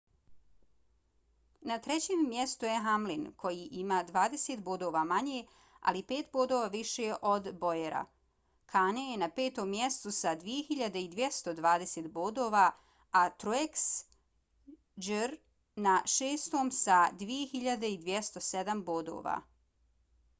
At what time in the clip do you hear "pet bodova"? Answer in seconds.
6.13-6.71